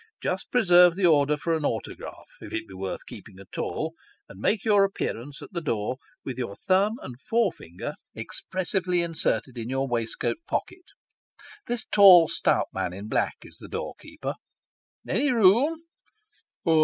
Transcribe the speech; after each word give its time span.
Just 0.19 0.49
preserve 0.49 0.95
the 0.95 1.05
order 1.05 1.37
for 1.37 1.55
an 1.55 1.63
autograph, 1.63 2.25
if 2.39 2.51
it 2.53 2.67
be 2.67 2.73
worth 2.73 3.05
keeping 3.05 3.37
at 3.39 3.59
all, 3.59 3.93
and 4.27 4.39
make 4.41 4.65
your 4.65 4.83
appearance 4.83 5.43
at 5.43 5.51
the 5.53 5.61
door 5.61 5.97
with 6.25 6.39
your 6.39 6.55
thumb 6.55 6.95
and 7.03 7.21
fore 7.21 7.51
finger 7.51 7.93
expressively 8.15 9.03
inserted 9.03 9.59
in 9.59 9.69
your 9.69 9.87
waistcoat 9.87 10.37
pocket. 10.47 10.85
This 11.67 11.85
tall 11.85 12.27
stout 12.27 12.69
man 12.73 12.93
in 12.93 13.09
black 13.09 13.35
is 13.43 13.57
the 13.57 13.67
doorkeeper. 13.67 14.33
"Any 15.07 15.31
room?" 15.31 15.83